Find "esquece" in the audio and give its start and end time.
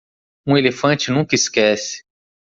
1.35-2.01